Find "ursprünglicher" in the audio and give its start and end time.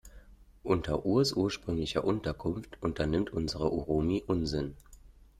1.33-2.03